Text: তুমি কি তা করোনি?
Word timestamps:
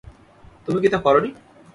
তুমি 0.67 0.79
কি 0.81 0.89
তা 0.89 0.97
করোনি? 0.97 1.29